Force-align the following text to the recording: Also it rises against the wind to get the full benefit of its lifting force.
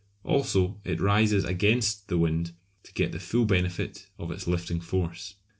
Also 0.23 0.79
it 0.83 0.99
rises 0.99 1.45
against 1.45 2.07
the 2.07 2.17
wind 2.17 2.53
to 2.81 2.91
get 2.93 3.11
the 3.11 3.19
full 3.19 3.45
benefit 3.45 4.07
of 4.17 4.31
its 4.31 4.47
lifting 4.47 4.79
force. 4.81 5.35